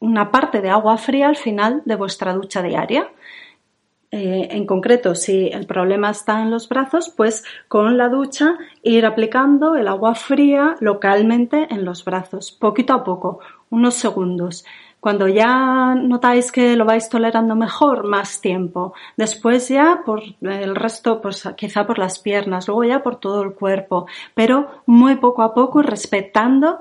una 0.00 0.32
parte 0.32 0.60
de 0.60 0.70
agua 0.70 0.98
fría 0.98 1.28
al 1.28 1.36
final 1.36 1.82
de 1.84 1.94
vuestra 1.94 2.32
ducha 2.32 2.60
diaria. 2.60 3.08
Eh, 4.10 4.48
en 4.50 4.66
concreto, 4.66 5.14
si 5.14 5.46
el 5.46 5.66
problema 5.66 6.10
está 6.10 6.42
en 6.42 6.50
los 6.50 6.68
brazos, 6.68 7.12
pues 7.16 7.44
con 7.68 7.96
la 7.98 8.08
ducha 8.08 8.56
ir 8.82 9.06
aplicando 9.06 9.76
el 9.76 9.86
agua 9.86 10.16
fría 10.16 10.74
localmente 10.80 11.68
en 11.70 11.84
los 11.84 12.04
brazos, 12.04 12.50
poquito 12.50 12.94
a 12.94 13.04
poco, 13.04 13.40
unos 13.70 13.94
segundos. 13.94 14.64
Cuando 15.00 15.28
ya 15.28 15.94
notáis 15.94 16.50
que 16.50 16.74
lo 16.74 16.84
vais 16.84 17.08
tolerando 17.08 17.54
mejor, 17.54 18.04
más 18.04 18.40
tiempo. 18.40 18.92
Después 19.16 19.68
ya 19.68 20.02
por 20.04 20.22
el 20.40 20.74
resto, 20.74 21.20
pues 21.20 21.48
quizá 21.56 21.86
por 21.86 21.98
las 21.98 22.18
piernas, 22.18 22.66
luego 22.66 22.82
ya 22.82 23.02
por 23.02 23.20
todo 23.20 23.42
el 23.42 23.52
cuerpo, 23.54 24.06
pero 24.34 24.82
muy 24.86 25.16
poco 25.16 25.42
a 25.42 25.54
poco 25.54 25.82
respetando 25.82 26.80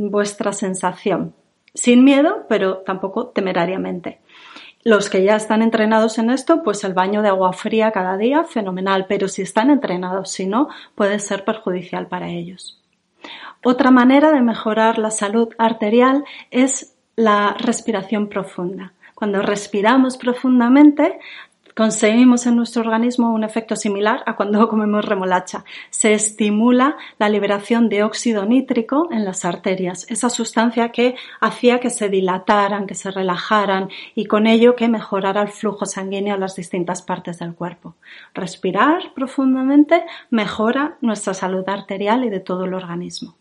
vuestra 0.00 0.52
sensación. 0.52 1.34
Sin 1.72 2.02
miedo, 2.02 2.46
pero 2.48 2.78
tampoco 2.78 3.28
temerariamente. 3.28 4.20
Los 4.82 5.08
que 5.08 5.22
ya 5.22 5.36
están 5.36 5.62
entrenados 5.62 6.18
en 6.18 6.30
esto, 6.30 6.62
pues 6.64 6.82
el 6.84 6.94
baño 6.94 7.22
de 7.22 7.28
agua 7.28 7.52
fría 7.52 7.92
cada 7.92 8.16
día, 8.16 8.44
fenomenal, 8.44 9.04
pero 9.06 9.28
si 9.28 9.42
están 9.42 9.70
entrenados, 9.70 10.32
si 10.32 10.46
no, 10.46 10.68
puede 10.94 11.18
ser 11.20 11.44
perjudicial 11.44 12.08
para 12.08 12.28
ellos. 12.28 12.79
Otra 13.62 13.90
manera 13.90 14.32
de 14.32 14.40
mejorar 14.40 14.98
la 14.98 15.10
salud 15.10 15.48
arterial 15.58 16.24
es 16.50 16.96
la 17.16 17.54
respiración 17.58 18.28
profunda. 18.28 18.92
Cuando 19.14 19.42
respiramos 19.42 20.16
profundamente, 20.16 21.18
conseguimos 21.80 22.44
en 22.44 22.56
nuestro 22.56 22.82
organismo 22.82 23.32
un 23.32 23.42
efecto 23.42 23.74
similar 23.74 24.22
a 24.26 24.36
cuando 24.36 24.68
comemos 24.72 25.02
remolacha. 25.02 25.64
Se 25.88 26.12
estimula 26.12 26.98
la 27.18 27.30
liberación 27.30 27.88
de 27.88 28.02
óxido 28.02 28.44
nítrico 28.44 29.08
en 29.10 29.24
las 29.24 29.46
arterias, 29.46 30.04
esa 30.10 30.28
sustancia 30.28 30.90
que 30.90 31.14
hacía 31.40 31.80
que 31.80 31.88
se 31.88 32.10
dilataran, 32.10 32.86
que 32.86 32.94
se 32.94 33.10
relajaran 33.10 33.88
y 34.14 34.26
con 34.26 34.46
ello 34.46 34.76
que 34.76 34.88
mejorara 34.88 35.40
el 35.40 35.48
flujo 35.48 35.86
sanguíneo 35.86 36.34
a 36.34 36.38
las 36.38 36.54
distintas 36.54 37.00
partes 37.00 37.38
del 37.38 37.54
cuerpo. 37.54 37.94
Respirar 38.34 39.14
profundamente 39.14 40.04
mejora 40.28 40.98
nuestra 41.00 41.32
salud 41.32 41.66
arterial 41.66 42.24
y 42.24 42.28
de 42.28 42.40
todo 42.40 42.66
el 42.66 42.74
organismo. 42.74 43.36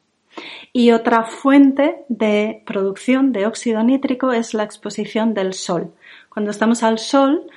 Y 0.71 0.91
otra 0.91 1.25
fuente 1.25 2.05
de 2.07 2.63
producción 2.65 3.33
de 3.33 3.47
óxido 3.47 3.83
nítrico 3.83 4.31
es 4.31 4.53
la 4.53 4.63
exposición 4.63 5.33
del 5.33 5.53
sol. 5.53 5.91
Cuando 6.29 6.51
estamos 6.51 6.83
al 6.83 6.99
sol, 6.99 7.49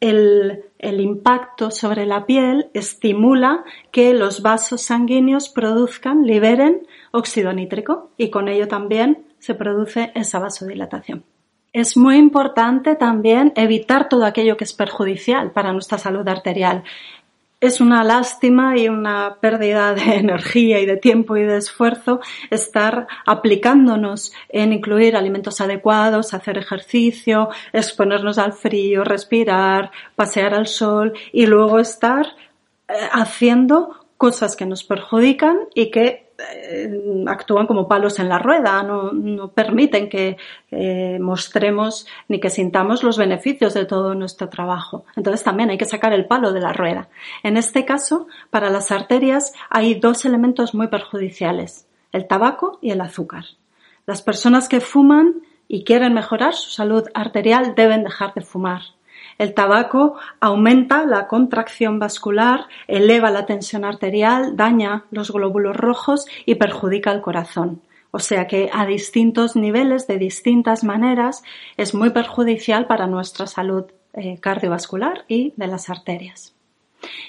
el, 0.00 0.64
impacto 0.80 1.70
sobre 1.70 2.06
la 2.06 2.26
piel 2.26 2.70
estimula 2.74 3.64
que 3.90 4.14
los 4.14 4.42
vasos 4.42 4.82
sanguíneos 4.82 5.48
produzcan, 5.48 6.24
liberen 6.24 6.86
óxido 7.10 7.52
nítrico 7.52 8.10
y 8.16 8.30
con 8.30 8.48
ello 8.48 8.68
también 8.68 9.26
se 9.38 9.54
produce 9.54 10.12
esa 10.14 10.38
vasodilatación. 10.38 11.24
Es 11.72 11.96
muy 11.96 12.16
importante 12.16 12.96
también 12.96 13.52
evitar 13.54 14.08
todo 14.08 14.24
aquello 14.24 14.56
que 14.56 14.64
es 14.64 14.72
perjudicial 14.72 15.52
para 15.52 15.72
nuestra 15.72 15.98
salud 15.98 16.26
arterial 16.26 16.82
es 17.60 17.80
una 17.80 18.04
lástima 18.04 18.78
y 18.78 18.88
una 18.88 19.38
pérdida 19.40 19.94
de 19.94 20.14
energía 20.16 20.80
y 20.80 20.86
de 20.86 20.96
tiempo 20.96 21.36
y 21.36 21.42
de 21.42 21.56
esfuerzo 21.56 22.20
estar 22.50 23.08
aplicándonos 23.26 24.32
en 24.48 24.72
incluir 24.72 25.16
alimentos 25.16 25.60
adecuados, 25.60 26.34
hacer 26.34 26.58
ejercicio, 26.58 27.48
exponernos 27.72 28.38
al 28.38 28.52
frío, 28.52 29.04
respirar, 29.04 29.90
pasear 30.14 30.54
al 30.54 30.66
sol 30.66 31.14
y 31.32 31.46
luego 31.46 31.78
estar 31.78 32.26
eh, 32.88 32.94
haciendo 33.12 34.06
cosas 34.16 34.56
que 34.56 34.66
nos 34.66 34.84
perjudican 34.84 35.58
y 35.74 35.90
que 35.90 36.27
actúan 37.26 37.66
como 37.66 37.88
palos 37.88 38.18
en 38.18 38.28
la 38.28 38.38
rueda, 38.38 38.82
no, 38.82 39.48
permiten 39.52 40.08
que 40.08 40.36
mostremos 41.20 42.06
ni 42.28 42.40
que 42.40 42.50
sintamos 42.50 43.02
los 43.02 43.18
beneficios 43.18 43.74
de 43.74 43.86
todo 43.86 44.14
nuestro 44.14 44.48
trabajo. 44.48 45.04
Entonces 45.16 45.42
también 45.42 45.70
hay 45.70 45.78
que 45.78 45.84
sacar 45.84 46.12
el 46.12 46.26
palo 46.26 46.52
de 46.52 46.60
la 46.60 46.72
rueda. 46.72 47.08
En 47.42 47.56
este 47.56 47.84
caso, 47.84 48.28
para 48.50 48.70
las 48.70 48.90
arterias 48.92 49.52
hay 49.70 49.94
dos 49.94 50.24
elementos 50.24 50.74
muy 50.74 50.88
perjudiciales, 50.88 51.86
el 52.12 52.26
tabaco 52.26 52.78
y 52.80 52.90
el 52.90 53.00
azúcar. 53.00 53.44
Las 54.06 54.22
personas 54.22 54.68
que 54.68 54.80
fuman 54.80 55.42
y 55.66 55.84
quieren 55.84 56.14
mejorar 56.14 56.54
su 56.54 56.70
salud 56.70 57.04
arterial 57.14 57.74
deben 57.74 58.04
dejar 58.04 58.32
de 58.34 58.40
fumar. 58.40 58.82
El 59.38 59.54
tabaco 59.54 60.16
aumenta 60.40 61.06
la 61.06 61.28
contracción 61.28 61.98
vascular, 61.98 62.66
eleva 62.88 63.30
la 63.30 63.46
tensión 63.46 63.84
arterial, 63.84 64.56
daña 64.56 65.04
los 65.10 65.30
glóbulos 65.30 65.76
rojos 65.76 66.26
y 66.44 66.56
perjudica 66.56 67.12
el 67.12 67.20
corazón. 67.20 67.80
O 68.10 68.18
sea 68.18 68.46
que 68.46 68.70
a 68.72 68.84
distintos 68.86 69.54
niveles, 69.54 70.06
de 70.06 70.18
distintas 70.18 70.82
maneras, 70.82 71.44
es 71.76 71.94
muy 71.94 72.10
perjudicial 72.10 72.86
para 72.86 73.06
nuestra 73.06 73.46
salud 73.46 73.84
eh, 74.14 74.38
cardiovascular 74.40 75.24
y 75.28 75.52
de 75.56 75.66
las 75.66 75.88
arterias. 75.88 76.54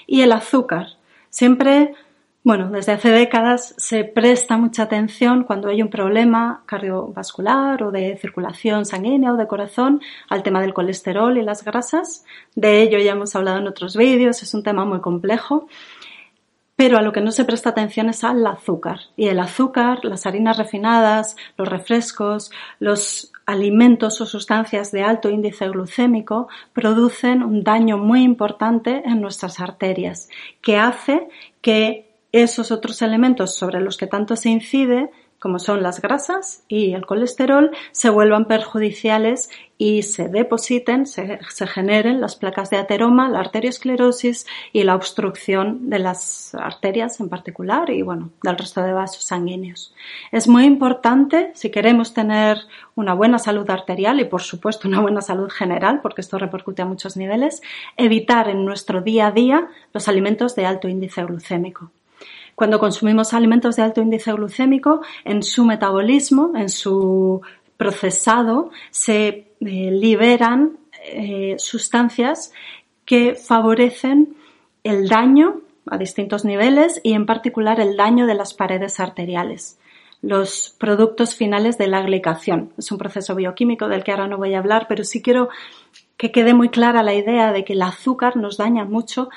Y 0.06 0.22
el 0.22 0.32
azúcar. 0.32 0.88
Siempre 1.28 1.94
bueno, 2.42 2.70
desde 2.70 2.92
hace 2.92 3.10
décadas 3.10 3.74
se 3.76 4.04
presta 4.04 4.56
mucha 4.56 4.84
atención 4.84 5.44
cuando 5.44 5.68
hay 5.68 5.82
un 5.82 5.90
problema 5.90 6.62
cardiovascular 6.64 7.82
o 7.82 7.90
de 7.90 8.16
circulación 8.16 8.86
sanguínea 8.86 9.34
o 9.34 9.36
de 9.36 9.46
corazón 9.46 10.00
al 10.28 10.42
tema 10.42 10.62
del 10.62 10.72
colesterol 10.72 11.36
y 11.36 11.42
las 11.42 11.64
grasas. 11.64 12.24
De 12.54 12.80
ello 12.80 12.98
ya 12.98 13.12
hemos 13.12 13.36
hablado 13.36 13.58
en 13.58 13.68
otros 13.68 13.94
vídeos, 13.94 14.42
es 14.42 14.54
un 14.54 14.62
tema 14.62 14.86
muy 14.86 15.00
complejo. 15.00 15.68
Pero 16.76 16.96
a 16.96 17.02
lo 17.02 17.12
que 17.12 17.20
no 17.20 17.30
se 17.30 17.44
presta 17.44 17.68
atención 17.68 18.08
es 18.08 18.24
al 18.24 18.46
azúcar. 18.46 19.00
Y 19.14 19.28
el 19.28 19.38
azúcar, 19.38 20.02
las 20.02 20.24
harinas 20.24 20.56
refinadas, 20.56 21.36
los 21.58 21.68
refrescos, 21.68 22.50
los 22.78 23.32
alimentos 23.44 24.18
o 24.22 24.24
sustancias 24.24 24.90
de 24.90 25.02
alto 25.02 25.28
índice 25.28 25.68
glucémico 25.68 26.48
producen 26.72 27.42
un 27.42 27.64
daño 27.64 27.98
muy 27.98 28.22
importante 28.22 29.02
en 29.04 29.20
nuestras 29.20 29.60
arterias, 29.60 30.30
que 30.62 30.78
hace 30.78 31.28
que 31.60 32.09
esos 32.32 32.70
otros 32.70 33.02
elementos 33.02 33.54
sobre 33.54 33.80
los 33.80 33.96
que 33.96 34.06
tanto 34.06 34.36
se 34.36 34.50
incide, 34.50 35.10
como 35.40 35.58
son 35.58 35.82
las 35.82 36.02
grasas 36.02 36.64
y 36.68 36.92
el 36.92 37.06
colesterol, 37.06 37.70
se 37.92 38.10
vuelvan 38.10 38.44
perjudiciales 38.44 39.48
y 39.78 40.02
se 40.02 40.28
depositen, 40.28 41.06
se, 41.06 41.38
generen 41.66 42.20
las 42.20 42.36
placas 42.36 42.68
de 42.68 42.76
ateroma, 42.76 43.30
la 43.30 43.40
arteriosclerosis 43.40 44.46
y 44.74 44.82
la 44.82 44.94
obstrucción 44.94 45.88
de 45.88 45.98
las 45.98 46.54
arterias 46.54 47.18
en 47.20 47.30
particular 47.30 47.88
y 47.88 48.02
bueno, 48.02 48.30
del 48.42 48.58
resto 48.58 48.82
de 48.82 48.92
vasos 48.92 49.24
sanguíneos. 49.24 49.94
Es 50.30 50.46
muy 50.46 50.64
importante, 50.64 51.50
si 51.54 51.70
queremos 51.70 52.12
tener 52.12 52.58
una 52.94 53.14
buena 53.14 53.38
salud 53.38 53.68
arterial 53.70 54.20
y 54.20 54.26
por 54.26 54.42
supuesto 54.42 54.86
una 54.86 55.00
buena 55.00 55.22
salud 55.22 55.48
general, 55.48 56.00
porque 56.02 56.20
esto 56.20 56.38
repercute 56.38 56.82
a 56.82 56.86
muchos 56.86 57.16
niveles, 57.16 57.62
evitar 57.96 58.50
en 58.50 58.66
nuestro 58.66 59.00
día 59.00 59.28
a 59.28 59.32
día 59.32 59.68
los 59.94 60.06
alimentos 60.06 60.54
de 60.54 60.66
alto 60.66 60.86
índice 60.86 61.24
glucémico. 61.24 61.90
Cuando 62.54 62.78
consumimos 62.78 63.32
alimentos 63.32 63.76
de 63.76 63.82
alto 63.82 64.00
índice 64.00 64.32
glucémico, 64.32 65.02
en 65.24 65.42
su 65.42 65.64
metabolismo, 65.64 66.52
en 66.56 66.68
su 66.68 67.40
procesado, 67.76 68.70
se 68.90 69.26
eh, 69.28 69.46
liberan 69.60 70.78
eh, 71.04 71.54
sustancias 71.58 72.52
que 73.04 73.34
favorecen 73.34 74.36
el 74.84 75.08
daño 75.08 75.62
a 75.86 75.96
distintos 75.98 76.44
niveles 76.44 77.00
y 77.02 77.14
en 77.14 77.26
particular 77.26 77.80
el 77.80 77.96
daño 77.96 78.26
de 78.26 78.34
las 78.34 78.54
paredes 78.54 79.00
arteriales 79.00 79.78
los 80.22 80.74
productos 80.78 81.34
finales 81.34 81.78
de 81.78 81.88
la 81.88 82.02
glicación. 82.02 82.72
Es 82.76 82.92
un 82.92 82.98
proceso 82.98 83.34
bioquímico 83.34 83.88
del 83.88 84.04
que 84.04 84.10
ahora 84.10 84.28
no 84.28 84.36
voy 84.36 84.54
a 84.54 84.58
hablar, 84.58 84.86
pero 84.88 85.04
sí 85.04 85.22
quiero 85.22 85.48
que 86.16 86.30
quede 86.30 86.52
muy 86.52 86.68
clara 86.68 87.02
la 87.02 87.14
idea 87.14 87.52
de 87.52 87.64
que 87.64 87.72
el 87.72 87.82
azúcar 87.82 88.36
nos 88.36 88.58
daña 88.58 88.84
mucho 88.84 89.30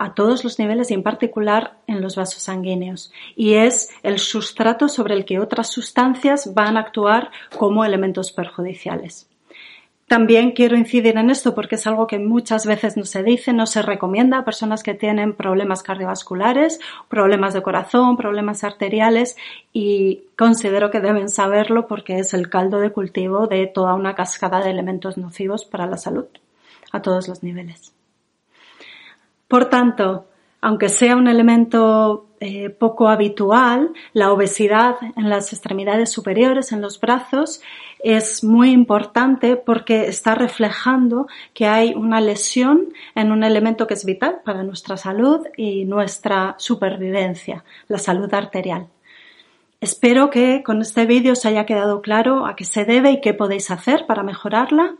a 0.00 0.14
todos 0.14 0.44
los 0.44 0.58
niveles 0.58 0.90
y 0.90 0.94
en 0.94 1.02
particular 1.02 1.74
en 1.86 2.00
los 2.00 2.16
vasos 2.16 2.42
sanguíneos. 2.42 3.12
Y 3.36 3.54
es 3.54 3.90
el 4.02 4.18
sustrato 4.18 4.88
sobre 4.88 5.14
el 5.14 5.26
que 5.26 5.38
otras 5.38 5.70
sustancias 5.70 6.54
van 6.54 6.78
a 6.78 6.80
actuar 6.80 7.30
como 7.58 7.84
elementos 7.84 8.32
perjudiciales. 8.32 9.28
También 10.06 10.52
quiero 10.52 10.76
incidir 10.76 11.18
en 11.18 11.28
esto 11.28 11.54
porque 11.54 11.74
es 11.74 11.86
algo 11.86 12.06
que 12.06 12.18
muchas 12.18 12.64
veces 12.64 12.96
no 12.96 13.04
se 13.04 13.22
dice, 13.22 13.52
no 13.52 13.66
se 13.66 13.82
recomienda 13.82 14.38
a 14.38 14.44
personas 14.44 14.82
que 14.82 14.94
tienen 14.94 15.34
problemas 15.34 15.82
cardiovasculares, 15.82 16.80
problemas 17.08 17.52
de 17.52 17.62
corazón, 17.62 18.16
problemas 18.16 18.64
arteriales 18.64 19.36
y 19.72 20.24
considero 20.36 20.90
que 20.90 21.00
deben 21.00 21.28
saberlo 21.28 21.86
porque 21.86 22.18
es 22.18 22.32
el 22.32 22.48
caldo 22.48 22.80
de 22.80 22.90
cultivo 22.90 23.48
de 23.48 23.66
toda 23.66 23.94
una 23.94 24.14
cascada 24.14 24.64
de 24.64 24.70
elementos 24.70 25.18
nocivos 25.18 25.66
para 25.66 25.86
la 25.86 25.98
salud 25.98 26.26
a 26.90 27.02
todos 27.02 27.28
los 27.28 27.42
niveles. 27.42 27.92
Por 29.50 29.64
tanto, 29.64 30.26
aunque 30.60 30.88
sea 30.88 31.16
un 31.16 31.26
elemento 31.26 32.28
eh, 32.38 32.70
poco 32.70 33.08
habitual, 33.08 33.92
la 34.12 34.30
obesidad 34.30 34.94
en 35.16 35.28
las 35.28 35.52
extremidades 35.52 36.12
superiores, 36.12 36.70
en 36.70 36.80
los 36.80 37.00
brazos, 37.00 37.60
es 37.98 38.44
muy 38.44 38.70
importante 38.70 39.56
porque 39.56 40.06
está 40.06 40.36
reflejando 40.36 41.26
que 41.52 41.66
hay 41.66 41.94
una 41.94 42.20
lesión 42.20 42.94
en 43.16 43.32
un 43.32 43.42
elemento 43.42 43.88
que 43.88 43.94
es 43.94 44.04
vital 44.04 44.40
para 44.44 44.62
nuestra 44.62 44.96
salud 44.96 45.44
y 45.56 45.84
nuestra 45.84 46.54
supervivencia, 46.56 47.64
la 47.88 47.98
salud 47.98 48.32
arterial. 48.32 48.86
Espero 49.80 50.28
que 50.28 50.62
con 50.62 50.80
este 50.82 51.06
vídeo 51.06 51.32
os 51.32 51.46
haya 51.46 51.64
quedado 51.64 52.02
claro 52.02 52.44
a 52.44 52.54
qué 52.54 52.64
se 52.64 52.84
debe 52.84 53.12
y 53.12 53.20
qué 53.22 53.32
podéis 53.32 53.70
hacer 53.72 54.04
para 54.06 54.22
mejorarla 54.22 54.94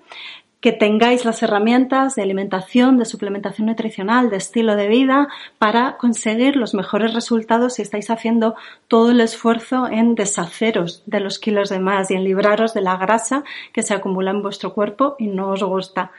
que 0.61 0.73
tengáis 0.73 1.25
las 1.25 1.43
herramientas 1.43 2.15
de 2.15 2.23
alimentación, 2.23 2.99
de 2.99 3.07
suplementación 3.07 3.67
nutricional, 3.69 4.31
de 4.31 4.37
estilo 4.37 4.77
de 4.77 4.89
vida 4.89 5.29
para 5.59 5.97
conseguir 5.97 6.57
los 6.57 6.75
mejores 6.75 7.15
resultados 7.15 7.75
si 7.75 7.83
estáis 7.83 8.11
haciendo 8.11 8.55
todo 8.87 9.11
el 9.11 9.21
esfuerzo 9.21 9.89
en 9.89 10.15
deshaceros 10.15 11.03
de 11.07 11.21
los 11.21 11.39
kilos 11.39 11.71
de 11.71 11.81
más 11.81 12.11
y 12.11 12.15
en 12.15 12.25
libraros 12.25 12.75
de 12.75 12.83
la 12.83 12.97
grasa 12.97 13.43
que 13.73 13.83
se 13.83 13.95
acumula 13.95 14.31
en 14.31 14.43
vuestro 14.43 14.75
cuerpo 14.75 15.17
y 15.19 15.29
no 15.29 15.51
os 15.51 15.63
gusta. 15.63 16.13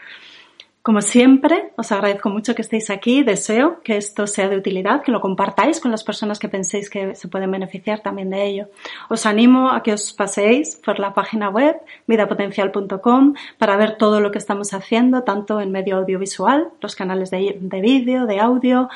Como 0.84 1.02
siempre, 1.02 1.74
os 1.76 1.91
agradezco 1.91 2.30
mucho 2.30 2.56
que 2.56 2.63
estéis 2.63 2.89
aquí. 2.89 3.22
Deseo 3.22 3.82
que 3.84 3.98
esto 3.98 4.26
sea 4.26 4.50
de 4.50 4.58
utilidad, 4.58 5.04
que 5.04 5.12
lo 5.12 5.22
compartáis 5.22 5.80
con 5.80 5.91
las 5.91 6.04
personas 6.04 6.39
que 6.39 6.50
penséis 6.50 6.89
que 6.89 7.13
se 7.13 7.28
pueden 7.28 7.52
beneficiar 7.52 8.00
también 8.00 8.32
de 8.32 8.48
ello. 8.48 8.67
Os 9.08 9.28
animo 9.28 9.70
a 9.70 9.84
que 9.84 9.94
os 9.94 10.12
paséis 10.12 10.82
por 10.84 10.98
la 10.98 11.13
página 11.13 11.50
web 11.50 11.78
vidapotencial.com 12.08 13.36
para 13.60 13.78
ver 13.78 13.98
todo 13.98 14.22
lo 14.22 14.32
que 14.32 14.39
estamos 14.39 14.74
haciendo, 14.74 15.22
tanto 15.22 15.62
en 15.62 15.72
medio 15.72 15.98
audiovisual, 15.98 16.70
los 16.82 16.96
canales 16.96 17.30
de, 17.30 17.58
de 17.62 17.82
vídeo, 17.82 18.26
de 18.26 18.39
audio, 18.39 18.89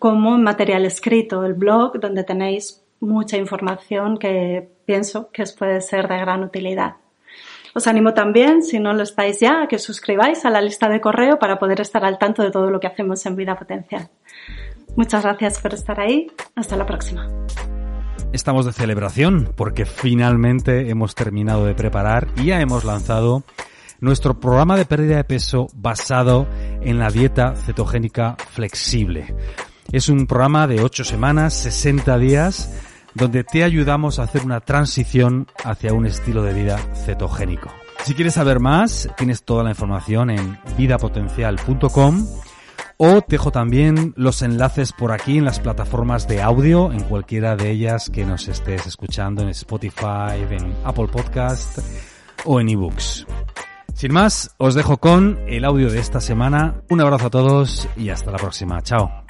como 0.00 0.34
en 0.34 0.42
material 0.42 0.84
escrito, 0.86 1.44
el 1.44 1.54
blog, 1.54 2.00
donde 2.00 2.24
tenéis 2.24 2.82
mucha 2.98 3.36
información 3.36 4.18
que 4.18 4.68
pienso 4.86 5.30
que 5.30 5.42
os 5.42 5.52
puede 5.52 5.80
ser 5.82 6.08
de 6.08 6.18
gran 6.18 6.42
utilidad. 6.42 6.96
Os 7.78 7.86
animo 7.86 8.12
también, 8.12 8.64
si 8.64 8.80
no 8.80 8.92
lo 8.92 9.04
estáis 9.04 9.38
ya, 9.38 9.62
a 9.62 9.68
que 9.68 9.76
os 9.76 9.84
suscribáis 9.84 10.44
a 10.44 10.50
la 10.50 10.60
lista 10.60 10.88
de 10.88 11.00
correo 11.00 11.38
para 11.38 11.60
poder 11.60 11.80
estar 11.80 12.04
al 12.04 12.18
tanto 12.18 12.42
de 12.42 12.50
todo 12.50 12.72
lo 12.72 12.80
que 12.80 12.88
hacemos 12.88 13.24
en 13.24 13.36
Vida 13.36 13.56
Potencial. 13.56 14.10
Muchas 14.96 15.22
gracias 15.22 15.60
por 15.60 15.74
estar 15.74 16.00
ahí. 16.00 16.26
Hasta 16.56 16.76
la 16.76 16.84
próxima. 16.84 17.30
Estamos 18.32 18.66
de 18.66 18.72
celebración 18.72 19.52
porque 19.54 19.86
finalmente 19.86 20.90
hemos 20.90 21.14
terminado 21.14 21.66
de 21.66 21.76
preparar 21.76 22.26
y 22.34 22.46
ya 22.46 22.60
hemos 22.60 22.82
lanzado 22.82 23.44
nuestro 24.00 24.40
programa 24.40 24.76
de 24.76 24.84
pérdida 24.84 25.18
de 25.18 25.22
peso 25.22 25.68
basado 25.72 26.48
en 26.82 26.98
la 26.98 27.10
dieta 27.10 27.54
cetogénica 27.54 28.34
flexible. 28.50 29.36
Es 29.92 30.08
un 30.08 30.26
programa 30.26 30.66
de 30.66 30.82
8 30.82 31.04
semanas, 31.04 31.54
60 31.54 32.18
días, 32.18 32.72
donde 33.18 33.44
te 33.44 33.64
ayudamos 33.64 34.18
a 34.18 34.22
hacer 34.22 34.44
una 34.44 34.60
transición 34.60 35.46
hacia 35.64 35.92
un 35.92 36.06
estilo 36.06 36.42
de 36.42 36.54
vida 36.54 36.78
cetogénico. 37.04 37.70
Si 38.04 38.14
quieres 38.14 38.34
saber 38.34 38.60
más, 38.60 39.08
tienes 39.16 39.42
toda 39.42 39.64
la 39.64 39.70
información 39.70 40.30
en 40.30 40.58
vidapotencial.com 40.78 42.26
o 42.96 43.20
te 43.20 43.36
dejo 43.36 43.52
también 43.52 44.12
los 44.16 44.42
enlaces 44.42 44.92
por 44.92 45.12
aquí 45.12 45.38
en 45.38 45.44
las 45.44 45.60
plataformas 45.60 46.26
de 46.26 46.42
audio, 46.42 46.92
en 46.92 47.02
cualquiera 47.04 47.54
de 47.54 47.70
ellas 47.70 48.10
que 48.10 48.24
nos 48.24 48.48
estés 48.48 48.86
escuchando, 48.86 49.42
en 49.42 49.50
Spotify, 49.50 50.44
en 50.50 50.74
Apple 50.84 51.06
Podcast 51.06 51.78
o 52.44 52.60
en 52.60 52.68
eBooks. 52.70 53.26
Sin 53.94 54.12
más, 54.12 54.54
os 54.58 54.74
dejo 54.74 54.98
con 54.98 55.38
el 55.46 55.64
audio 55.64 55.90
de 55.90 56.00
esta 56.00 56.20
semana. 56.20 56.82
Un 56.88 57.00
abrazo 57.00 57.26
a 57.26 57.30
todos 57.30 57.88
y 57.96 58.10
hasta 58.10 58.30
la 58.30 58.38
próxima. 58.38 58.82
Chao. 58.82 59.27